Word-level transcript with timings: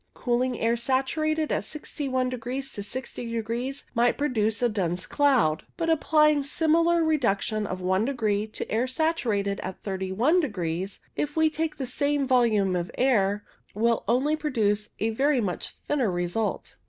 Cooling 0.15 0.57
air 0.59 0.75
saturated 0.75 1.51
at 1.51 1.63
61 1.63 2.29
degrees 2.29 2.71
to 2.73 2.81
60 2.81 3.31
degrees 3.31 3.85
might 3.93 4.17
produce 4.17 4.63
a 4.63 4.67
dense 4.69 5.05
cloud; 5.05 5.63
but 5.77 5.91
applying 5.91 6.39
a 6.39 6.43
similar 6.43 7.03
reduction 7.03 7.67
of 7.67 7.87
i 7.87 8.03
degree 8.03 8.47
to 8.47 8.71
air 8.71 8.87
saturated 8.87 9.59
at 9.59 9.83
31 9.83 10.39
degrees, 10.39 11.01
if 11.15 11.37
we 11.37 11.51
take 11.51 11.77
the 11.77 11.85
same 11.85 12.25
volume 12.27 12.75
of 12.75 12.89
air, 12.97 13.45
will 13.75 14.03
only 14.07 14.35
produce 14.35 14.89
a 14.97 15.11
very 15.11 15.39
much 15.39 15.75
thinner 15.85 16.09
result. 16.09 16.77